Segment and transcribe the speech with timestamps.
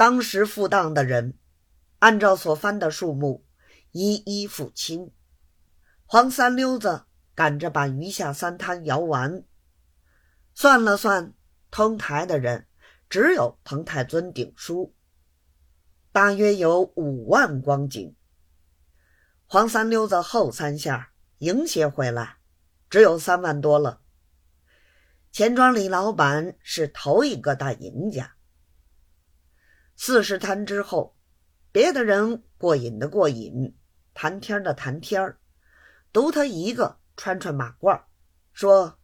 [0.00, 1.34] 当时付当的人，
[1.98, 3.44] 按照所翻的数目，
[3.90, 5.12] 一一付清。
[6.06, 9.44] 黄三溜子赶着把余下三摊摇完，
[10.54, 11.34] 算了算，
[11.70, 12.66] 通台的人
[13.10, 14.94] 只有彭太尊顶书，
[16.12, 18.16] 大约有五万光景。
[19.44, 22.38] 黄三溜子后三下迎些回来，
[22.88, 24.00] 只有三万多了。
[25.30, 28.36] 钱庄李老板是头一个大赢家。
[30.02, 31.14] 四十摊之后，
[31.70, 33.76] 别的人过瘾的过瘾，
[34.14, 35.36] 谈天的谈天
[36.10, 38.04] 独他一个穿穿马褂，
[38.54, 38.98] 说：“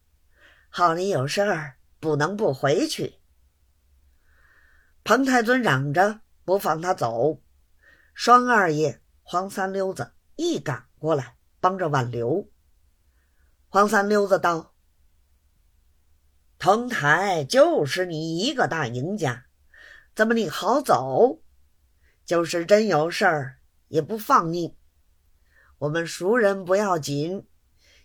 [0.71, 3.21] 好里有事儿，不能不回去。”
[5.05, 7.43] 彭太尊嚷着不放他走，
[8.15, 12.49] 双二爷黄三溜子一赶过来帮着挽留。
[13.69, 14.73] 黄三溜子道。
[16.59, 19.46] 腾台就是你一个大赢家，
[20.17, 21.43] 怎么你好走？
[22.25, 24.75] 就是真有事儿也不放你。
[25.77, 27.47] 我们熟人不要紧，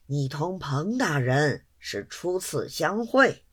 [0.07, 3.45] 你同彭大人是初次相会，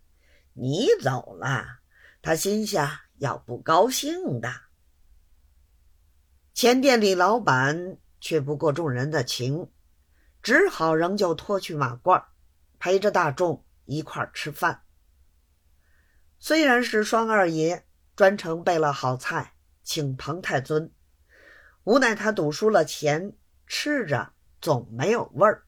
[0.55, 1.79] 你走了，
[2.21, 4.53] 他心下要不高兴的。
[6.53, 9.71] 前店里老板却不过众人的情，
[10.43, 12.25] 只好仍旧脱去马褂，
[12.81, 14.83] 陪着大众一块儿吃饭。
[16.41, 17.85] 虽然是双二爷
[18.19, 19.53] 专程备了好菜
[19.85, 20.91] 请彭太尊，
[21.85, 23.33] 无奈他赌输了钱，
[23.69, 25.68] 吃着总没有味儿。